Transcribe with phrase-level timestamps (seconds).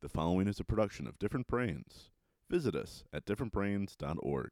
[0.00, 2.10] The following is a production of Different Brains.
[2.48, 4.50] Visit us at differentbrains.org.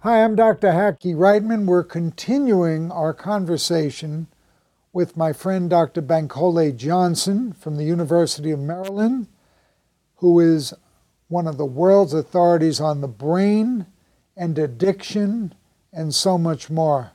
[0.00, 0.72] Hi, I'm Dr.
[0.72, 1.66] Hackie Reitman.
[1.66, 4.28] We're continuing our conversation
[4.90, 6.00] with my friend Dr.
[6.00, 9.26] Bankole Johnson from the University of Maryland,
[10.16, 10.72] who is
[11.28, 13.84] one of the world's authorities on the brain
[14.34, 15.52] and addiction
[15.94, 17.12] and so much more.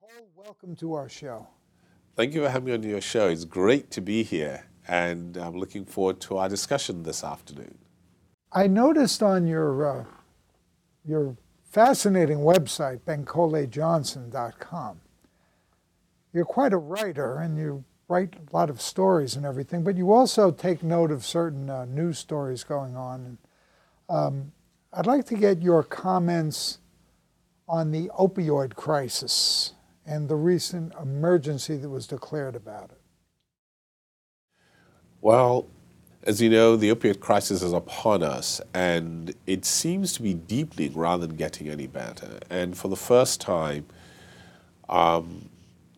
[0.00, 1.46] Paul, welcome to our show.
[2.16, 3.28] Thank you for having me on your show.
[3.28, 7.78] It's great to be here, and I'm looking forward to our discussion this afternoon.
[8.52, 10.04] I noticed on your uh,
[11.04, 15.00] your fascinating website, bankolejohnson.com.
[16.32, 20.12] you're quite a writer and you write a lot of stories and everything, but you
[20.12, 23.24] also take note of certain uh, news stories going on.
[23.24, 23.38] And,
[24.08, 24.52] um,
[24.92, 26.78] I'd like to get your comments
[27.68, 29.72] on the opioid crisis
[30.06, 33.00] and the recent emergency that was declared about it?
[35.20, 35.66] Well,
[36.24, 40.94] as you know, the opioid crisis is upon us, and it seems to be deepening
[40.94, 42.38] rather than getting any better.
[42.50, 43.86] And for the first time,
[44.88, 45.48] um,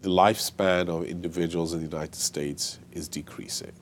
[0.02, 3.72] the lifespan of individuals in the United States is decreasing.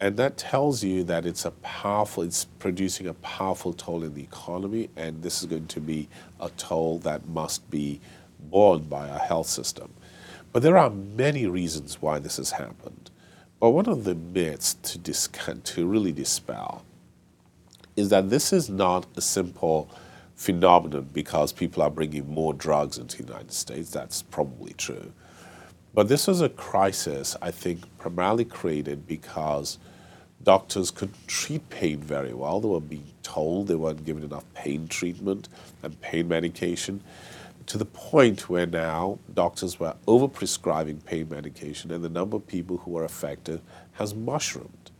[0.00, 4.22] And that tells you that it's a powerful, it's producing a powerful toll in the
[4.22, 6.08] economy, and this is going to be
[6.40, 8.00] a toll that must be
[8.38, 9.92] borne by our health system.
[10.52, 13.10] But there are many reasons why this has happened.
[13.60, 15.28] But one of the myths to, dis-
[15.64, 16.82] to really dispel
[17.94, 19.90] is that this is not a simple
[20.34, 23.90] phenomenon because people are bringing more drugs into the United States.
[23.90, 25.12] That's probably true.
[25.92, 29.78] But this was a crisis, I think, primarily created because
[30.42, 32.60] doctors couldn't treat pain very well.
[32.60, 35.48] They were being told they weren't given enough pain treatment
[35.82, 37.02] and pain medication
[37.66, 42.78] to the point where now doctors were overprescribing pain medication and the number of people
[42.78, 43.60] who were affected
[43.92, 44.90] has mushroomed.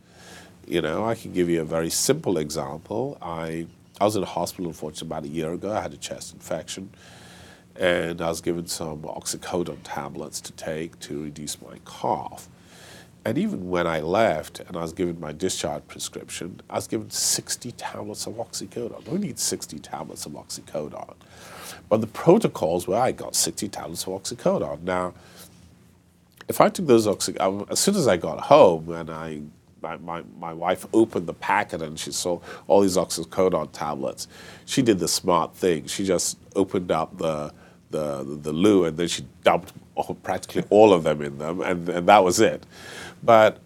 [0.67, 3.17] You know, I can give you a very simple example.
[3.21, 3.67] I,
[3.99, 5.71] I was in a hospital, unfortunately, about a year ago.
[5.75, 6.91] I had a chest infection
[7.75, 12.47] and I was given some oxycodone tablets to take to reduce my cough.
[13.23, 17.09] And even when I left and I was given my discharge prescription, I was given
[17.11, 19.07] 60 tablets of oxycodone.
[19.07, 21.15] Who needs 60 tablets of oxycodone?
[21.87, 24.81] But the protocols where I got 60 tablets of oxycodone.
[24.81, 25.13] Now,
[26.47, 29.41] if I took those oxycodone, as soon as I got home and I,
[29.83, 34.27] my, my, my wife opened the packet and she saw all these oxycodone tablets,
[34.65, 35.85] she did the smart thing.
[35.85, 37.53] She just opened up the,
[37.91, 39.73] the, the loo and then she dumped
[40.23, 42.65] practically all of them in them, and, and that was it.
[43.23, 43.59] But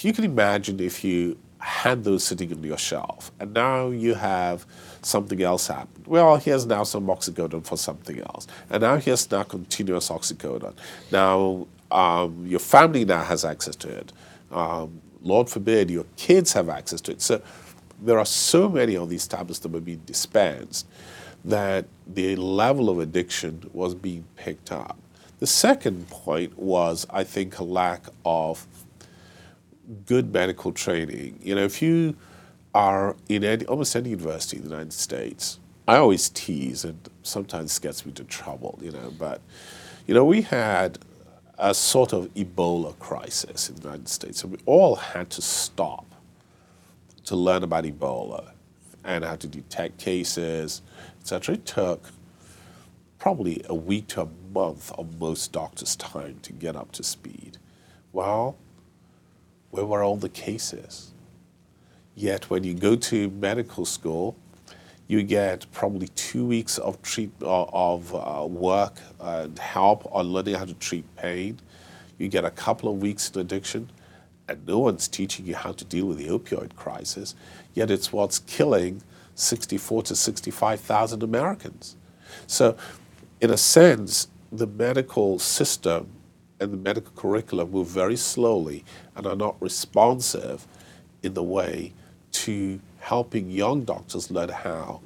[0.00, 4.66] you can imagine if you had those sitting on your shelf, and now you have
[5.02, 6.04] something else happen.
[6.06, 10.74] Well, here's now some oxycodone for something else, and now here's now continuous oxycodone.
[11.10, 14.12] Now um, your family now has access to it.
[14.50, 17.20] Um, Lord forbid your kids have access to it.
[17.20, 17.42] So
[18.00, 20.86] there are so many of these tablets that were being dispensed
[21.44, 24.98] that the level of addiction was being picked up.
[25.40, 28.66] The second point was, I think, a lack of
[30.04, 31.40] good medical training.
[31.42, 32.14] You know, if you
[32.74, 35.58] are in any, almost any university in the United States,
[35.88, 39.40] I always tease, and sometimes gets me into trouble, you know, but,
[40.06, 40.98] you know, we had
[41.58, 46.04] a sort of Ebola crisis in the United States, and we all had to stop
[47.24, 48.52] to learn about Ebola
[49.04, 50.82] and how to detect cases,
[51.18, 51.54] etc.
[51.54, 52.10] It took
[53.18, 57.58] probably a week to a month of most doctors' time to get up to speed.
[58.12, 58.56] Well,
[59.70, 61.12] where were all the cases?
[62.14, 64.36] Yet when you go to medical school,
[65.06, 70.54] you get probably two weeks of treat uh, of uh, work and help on learning
[70.54, 71.58] how to treat pain.
[72.18, 73.90] You get a couple of weeks in addiction,
[74.48, 77.34] and no one's teaching you how to deal with the opioid crisis.
[77.74, 79.02] Yet it's what's killing
[79.34, 81.96] 64 to 65,000 Americans.
[82.46, 82.76] So
[83.40, 86.08] in a sense, the medical system
[86.60, 88.84] and the medical curriculum move very slowly
[89.16, 90.66] and are not responsive
[91.22, 91.92] in the way
[92.32, 95.00] to helping young doctors learn how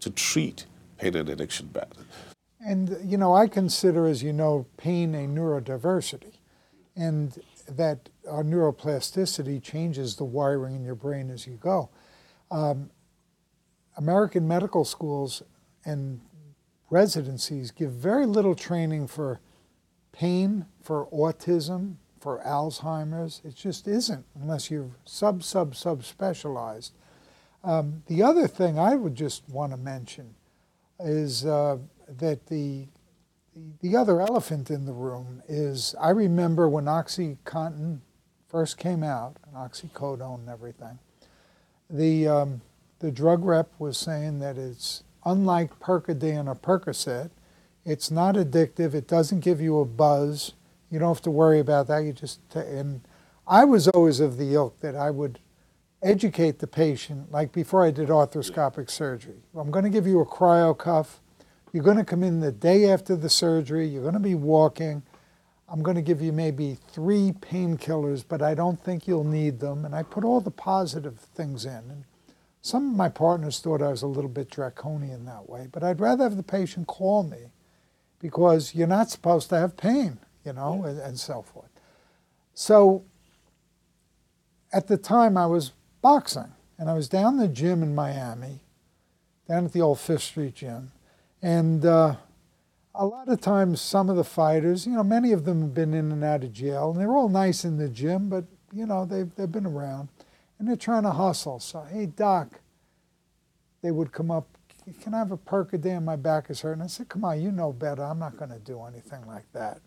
[0.00, 0.66] to treat
[0.98, 2.04] pain and addiction better.
[2.64, 6.34] And, you know, I consider, as you know, pain a neurodiversity,
[6.96, 7.38] and
[7.68, 11.90] that our neuroplasticity changes the wiring in your brain as you go.
[12.50, 12.90] Um,
[13.96, 15.42] American medical schools
[15.84, 16.20] and
[16.90, 19.40] residencies give very little training for
[20.12, 23.40] pain, for autism, for Alzheimer's.
[23.44, 26.92] It just isn't unless you're sub, sub, sub specialized.
[27.62, 30.34] Um, the other thing I would just want to mention
[31.00, 31.78] is uh,
[32.08, 32.86] that the,
[33.54, 38.00] the the other elephant in the room is I remember when OxyContin
[38.48, 40.98] first came out, and oxycodone and everything.
[41.90, 42.60] The um,
[43.00, 47.30] the drug rep was saying that it's unlike Percodan or Percocet.
[47.84, 48.94] It's not addictive.
[48.94, 50.54] It doesn't give you a buzz.
[50.90, 51.98] You don't have to worry about that.
[51.98, 53.02] You just and
[53.46, 55.38] I was always of the ilk that I would
[56.02, 59.42] educate the patient, like before I did arthroscopic surgery.
[59.56, 61.20] I'm going to give you a cryo cuff.
[61.72, 63.86] You're going to come in the day after the surgery.
[63.88, 65.02] You're going to be walking.
[65.68, 69.84] I'm going to give you maybe three painkillers, but I don't think you'll need them.
[69.84, 71.72] And I put all the positive things in.
[71.72, 72.04] And
[72.64, 76.00] some of my partners thought I was a little bit draconian that way, but I'd
[76.00, 77.50] rather have the patient call me
[78.20, 81.68] because you're not supposed to have pain, you know, and, and so forth.
[82.54, 83.04] So
[84.72, 88.60] at the time, I was boxing, and I was down the gym in Miami,
[89.46, 90.90] down at the old Fifth Street gym,
[91.42, 92.16] and uh,
[92.94, 95.92] a lot of times some of the fighters, you know, many of them have been
[95.92, 99.04] in and out of jail, and they're all nice in the gym, but you know,
[99.04, 100.08] they've they've been around,
[100.64, 101.60] and they're trying to hustle.
[101.60, 102.58] So, hey, doc,
[103.82, 104.48] they would come up.
[105.02, 106.04] Can I have a Percodan?
[106.04, 106.82] My back is hurting.
[106.82, 108.02] I said, come on, you know better.
[108.02, 109.82] I'm not going to do anything like that.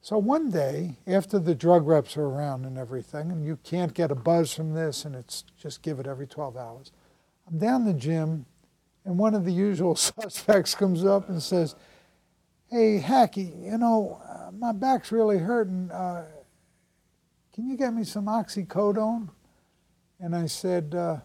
[0.00, 4.12] So one day, after the drug reps are around and everything, and you can't get
[4.12, 6.92] a buzz from this, and it's just give it every 12 hours,
[7.48, 8.46] I'm down the gym,
[9.04, 11.74] and one of the usual suspects comes up and says,
[12.70, 15.90] Hey, Hackie, you know, uh, my back's really hurting.
[15.90, 16.26] Uh,
[17.52, 19.30] can you get me some oxycodone?
[20.20, 21.18] And I said, uh,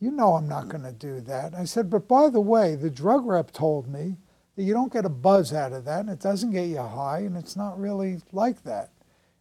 [0.00, 1.54] You know I'm not going to do that.
[1.54, 4.16] I said, But by the way, the drug rep told me
[4.56, 7.20] that you don't get a buzz out of that, and it doesn't get you high,
[7.20, 8.90] and it's not really like that.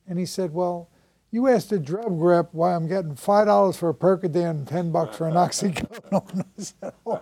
[0.07, 0.89] And he said, Well,
[1.31, 4.91] you asked a drug rep why I'm getting five dollars for a Percodan and ten
[4.91, 6.45] bucks for an oxycodone.
[6.57, 7.21] I said, oh.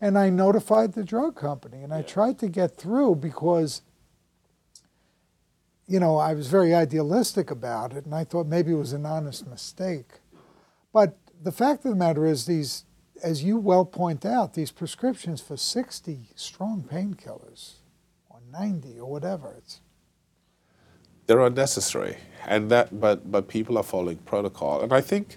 [0.00, 3.82] And I notified the drug company, and I tried to get through because,
[5.92, 9.04] you know, I was very idealistic about it, and I thought maybe it was an
[9.04, 10.20] honest mistake.
[10.90, 12.86] But the fact of the matter is, these
[13.22, 17.74] as you well point out, these prescriptions for 60 strong painkillers
[18.30, 19.82] or 90 or whatever, it's
[21.26, 22.16] they're unnecessary.
[22.46, 24.80] And that but but people are following protocol.
[24.80, 25.36] And I think,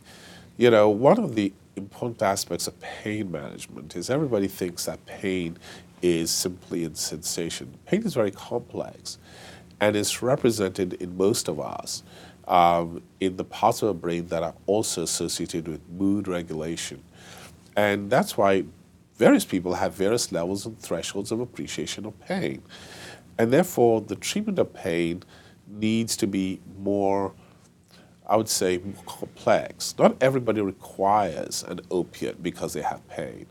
[0.55, 5.57] you know, one of the important aspects of pain management is everybody thinks that pain
[6.01, 7.73] is simply a sensation.
[7.85, 9.17] Pain is very complex
[9.79, 12.03] and is represented in most of us
[12.47, 17.03] um, in the parts of the brain that are also associated with mood regulation
[17.75, 18.65] and that's why
[19.17, 22.61] various people have various levels and thresholds of appreciation of pain.
[23.37, 25.23] And therefore, the treatment of pain
[25.67, 27.33] needs to be more,
[28.27, 29.95] I would say, more complex.
[29.97, 33.45] Not everybody requires an opiate because they have pain.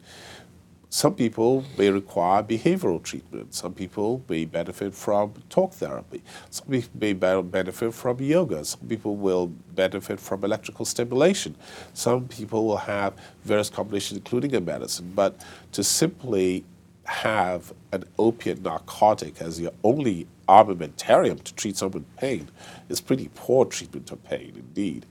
[0.94, 3.52] Some people may require behavioral treatment.
[3.52, 6.23] Some people may benefit from talk therapy.
[6.50, 8.64] Some people may benefit from yoga.
[8.64, 11.56] Some people will benefit from electrical stimulation.
[11.94, 15.11] Some people will have various combinations, including a medicine.
[15.17, 16.64] But to simply
[17.06, 22.49] have an opiate narcotic as your only armamentarium to treat someone's pain
[22.88, 25.06] is pretty poor treatment of pain indeed.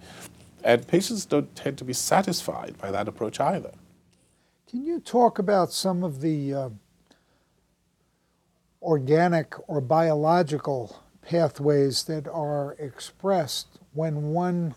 [0.64, 3.72] And patients don't tend to be satisfied by that approach either.
[4.74, 6.70] Can you talk about some of the uh,
[8.82, 14.74] organic or biological pathways that are expressed when one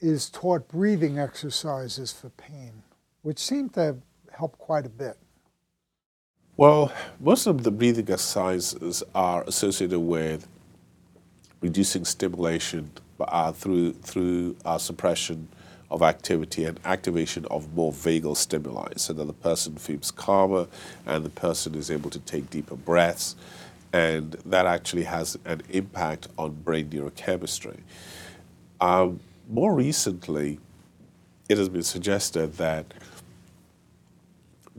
[0.00, 2.82] is taught breathing exercises for pain,
[3.20, 3.98] which seem to
[4.32, 5.18] help quite a bit?
[6.56, 10.48] Well, most of the breathing exercises are associated with
[11.60, 15.46] reducing stimulation uh, through through uh, suppression
[15.90, 20.66] of activity and activation of more vagal stimuli so that the person feels calmer
[21.06, 23.36] and the person is able to take deeper breaths.
[23.92, 27.80] And that actually has an impact on brain neurochemistry.
[28.80, 30.60] Um, more recently,
[31.48, 32.92] it has been suggested that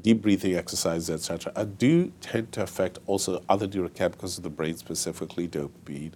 [0.01, 5.47] deep breathing exercises, etc., do tend to affect also other neurochemicals of the brain, specifically
[5.47, 6.13] dopamine.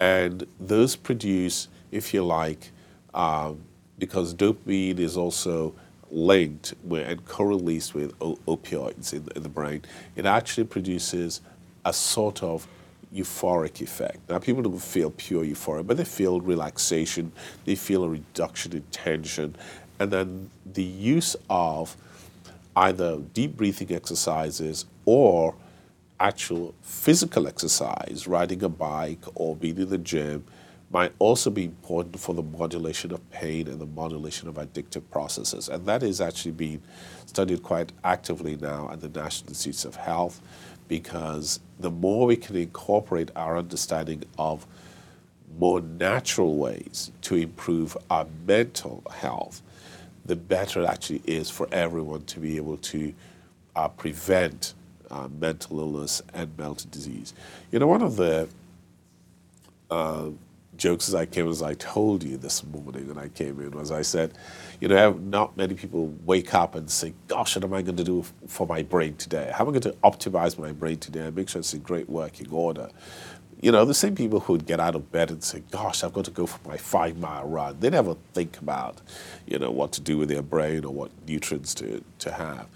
[0.00, 2.70] And those produce, if you like,
[3.12, 3.60] um,
[3.98, 5.74] because dopamine is also
[6.10, 9.82] linked with, and co-released with opioids in, in the brain,
[10.16, 11.40] it actually produces
[11.84, 12.66] a sort of
[13.14, 14.18] euphoric effect.
[14.28, 17.32] Now, people don't feel pure euphoria, but they feel relaxation,
[17.64, 19.54] they feel a reduction in tension,
[19.98, 21.96] and then the use of
[22.76, 25.54] either deep breathing exercises or
[26.18, 30.44] actual physical exercise, riding a bike or being in the gym,
[30.94, 35.68] might also be important for the modulation of pain and the modulation of addictive processes.
[35.68, 36.80] And that is actually being
[37.26, 40.40] studied quite actively now at the National Institutes of Health
[40.86, 44.68] because the more we can incorporate our understanding of
[45.58, 49.62] more natural ways to improve our mental health,
[50.24, 53.12] the better it actually is for everyone to be able to
[53.74, 54.74] uh, prevent
[55.10, 57.34] uh, mental illness and mental disease.
[57.72, 58.48] You know, one of the
[59.90, 60.30] uh,
[60.76, 63.90] jokes as I came as I told you this morning when I came in was
[63.90, 64.34] I said,
[64.80, 68.04] you know, not many people wake up and say, gosh, what am I going to
[68.04, 69.50] do for my brain today?
[69.54, 72.08] How am I going to optimize my brain today and make sure it's in great
[72.08, 72.90] working order?
[73.60, 76.12] You know, the same people who would get out of bed and say, gosh, I've
[76.12, 77.80] got to go for my five mile run.
[77.80, 79.00] They never think about,
[79.46, 82.66] you know, what to do with their brain or what nutrients to, to have.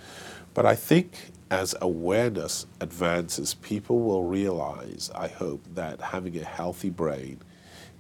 [0.55, 6.91] But I think as awareness advances, people will realize, I hope, that having a healthy
[6.91, 7.41] brain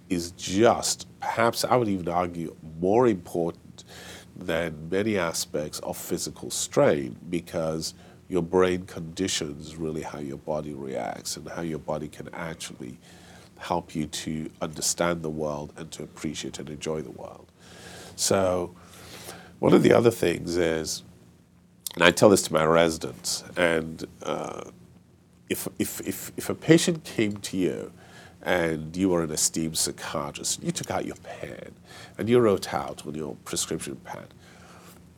[0.08, 3.84] is just, perhaps I would even argue, more important
[4.36, 7.94] than many aspects of physical strain because
[8.28, 12.98] your brain conditions really how your body reacts and how your body can actually
[13.58, 17.50] help you to understand the world and to appreciate and enjoy the world.
[18.16, 18.74] So,
[19.58, 21.02] one of the other things is,
[21.94, 24.64] and I tell this to my residents, and uh,
[25.48, 27.92] if, if, if, if a patient came to you
[28.42, 31.74] and you were an esteemed psychiatrist, you took out your pen
[32.16, 34.26] and you wrote out on your prescription pad,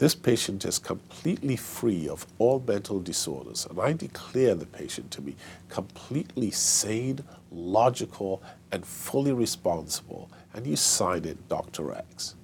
[0.00, 5.20] this patient is completely free of all mental disorders, and I declare the patient to
[5.20, 5.36] be
[5.68, 7.18] completely sane,
[7.52, 11.92] logical, and fully responsible, and you sign it Dr.
[11.92, 12.34] X.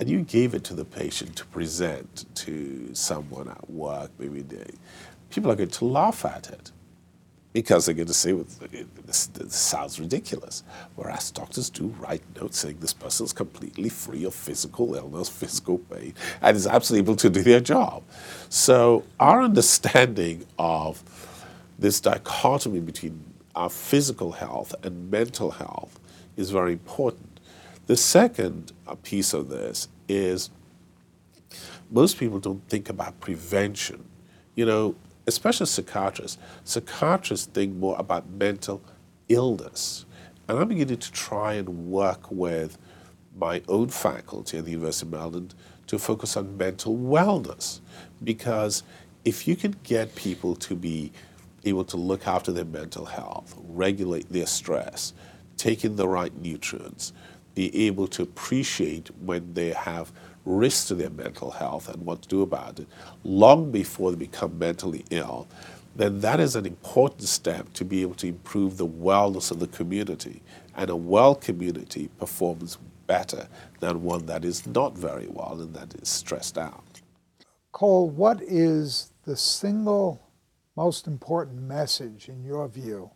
[0.00, 4.72] And you gave it to the patient to present to someone at work, maybe they,
[5.30, 6.72] people are going to laugh at it
[7.56, 8.44] because they're going to say, well,
[9.06, 10.62] this, this, sounds ridiculous.
[10.94, 15.78] Whereas doctors do write notes saying this person is completely free of physical illness, physical
[15.78, 18.02] pain, and is absolutely able to do their job.
[18.50, 21.02] So our understanding of
[21.78, 25.98] this dichotomy between our physical health and mental health
[26.36, 27.40] is very important.
[27.86, 30.50] The second uh, piece of this is
[31.90, 34.04] most people don't think about prevention.
[34.56, 34.94] You know,
[35.26, 38.82] especially psychiatrists, psychiatrists think more about mental
[39.28, 40.04] illness.
[40.48, 42.78] And I'm beginning to try and work with
[43.36, 45.54] my own faculty at the University of Maryland
[45.88, 47.80] to focus on mental wellness.
[48.22, 48.82] Because
[49.24, 51.12] if you can get people to be
[51.64, 55.12] able to look after their mental health, regulate their stress,
[55.56, 57.12] take in the right nutrients,
[57.54, 60.12] be able to appreciate when they have
[60.46, 62.86] risks to their mental health and what to do about it
[63.24, 65.46] long before they become mentally ill,
[65.96, 69.66] then that is an important step to be able to improve the wellness of the
[69.66, 70.42] community.
[70.76, 73.48] And a well community performs better
[73.80, 77.00] than one that is not very well and that is stressed out.
[77.72, 80.20] Cole, what is the single
[80.76, 83.10] most important message, in your view,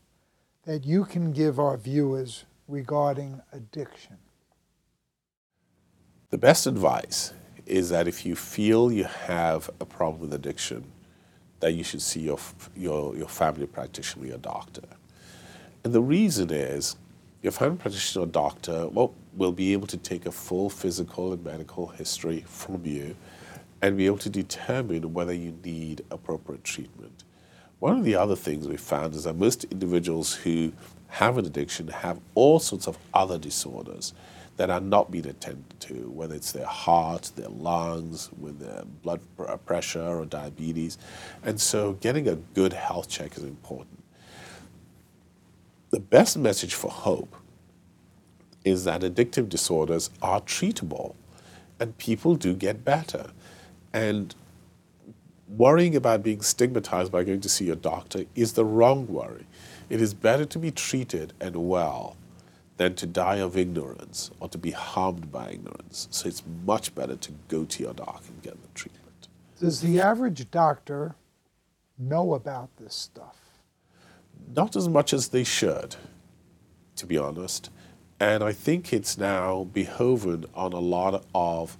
[0.64, 4.16] that you can give our viewers regarding addiction?
[6.30, 7.32] The best advice
[7.66, 10.84] is that if you feel you have a problem with addiction,
[11.58, 12.38] that you should see your,
[12.76, 14.84] your, your family practitioner, or your doctor.
[15.82, 16.94] And the reason is
[17.42, 21.44] your family practitioner or doctor well, will be able to take a full physical and
[21.44, 23.16] medical history from you
[23.82, 27.24] and be able to determine whether you need appropriate treatment.
[27.80, 30.72] One of the other things we found is that most individuals who
[31.08, 34.14] have an addiction have all sorts of other disorders
[34.60, 39.18] that are not being attended to, whether it's their heart, their lungs, with their blood
[39.38, 40.98] uh, pressure or diabetes.
[41.42, 44.04] And so getting a good health check is important.
[45.88, 47.34] The best message for hope
[48.62, 51.14] is that addictive disorders are treatable
[51.78, 53.30] and people do get better.
[53.94, 54.34] And
[55.48, 59.46] worrying about being stigmatized by going to see a doctor is the wrong worry.
[59.88, 62.18] It is better to be treated and well
[62.80, 66.08] than to die of ignorance or to be harmed by ignorance.
[66.10, 69.28] So it's much better to go to your doc and get the treatment.
[69.60, 71.14] Does the average doctor
[71.98, 73.36] know about this stuff?
[74.56, 75.96] Not as much as they should,
[76.96, 77.68] to be honest.
[78.18, 81.76] And I think it's now behoven on a lot of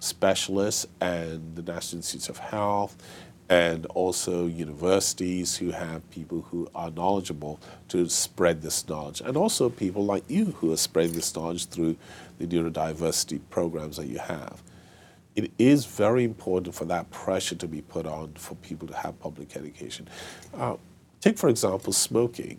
[0.00, 2.96] specialists and the National Institutes of Health
[3.48, 9.70] and also universities who have people who are knowledgeable to spread this knowledge, and also
[9.70, 11.96] people like you who are spreading this knowledge through
[12.38, 14.62] the neurodiversity programs that you have.
[15.34, 19.18] It is very important for that pressure to be put on for people to have
[19.20, 20.08] public education.
[20.52, 20.76] Uh,
[21.20, 22.58] take, for example, smoking.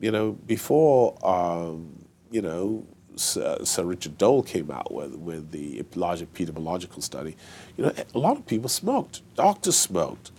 [0.00, 2.86] You know, before, um, you know,
[3.16, 7.36] Sir, Sir Richard Doll came out with, with the large epidemiological study,
[7.76, 9.22] you know, a lot of people smoked.
[9.36, 10.30] Doctors smoked.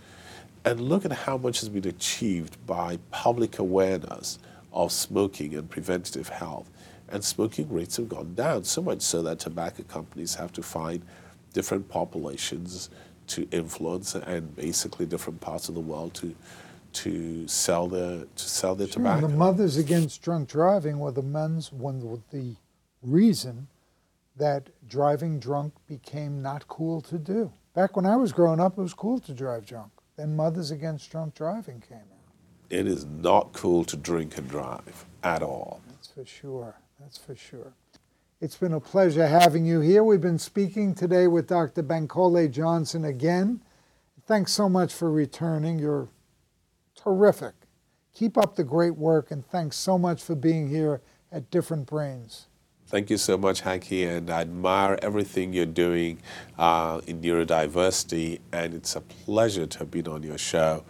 [0.65, 4.39] And look at how much has been achieved by public awareness
[4.72, 6.70] of smoking and preventative health.
[7.10, 11.03] And smoking rates have gone down, so much so that tobacco companies have to find
[11.51, 12.89] different populations
[13.27, 16.34] to influence and basically different parts of the world to
[16.94, 19.25] to sell their to sell their Sure, tobacco.
[19.25, 22.00] and the mothers against drunk driving were the men's one
[22.32, 22.56] the
[23.03, 23.67] reason
[24.36, 27.51] that driving drunk became not cool to do.
[27.74, 29.91] Back when I was growing up, it was cool to drive drunk.
[30.15, 32.31] Then Mothers Against Drunk Driving came out.
[32.69, 35.81] it is not cool to drink and drive at all.
[35.89, 36.75] That's for sure.
[37.00, 37.74] That's for sure.
[38.41, 40.03] It's been a pleasure having you here.
[40.03, 41.81] We've been speaking today with Dr.
[41.83, 43.62] Bankole Johnson again.
[44.25, 45.79] Thanks so much for returning.
[45.79, 46.10] You're
[46.95, 47.53] terrific.
[48.13, 52.48] Keep up the great work, and thanks so much for being here at Different Brains.
[52.93, 56.19] Thank you so much, Hackie, and I admire everything you're doing
[56.59, 60.83] uh, in neurodiversity, and it's a pleasure to have been on your show.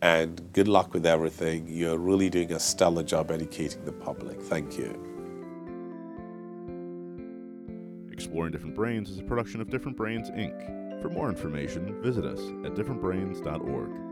[0.00, 1.66] And good luck with everything.
[1.66, 4.40] You're really doing a stellar job educating the public.
[4.40, 4.92] Thank you.
[8.12, 11.02] Exploring Different Brains is a production of Different Brains, Inc.
[11.02, 14.07] For more information, visit us at differentbrains.org.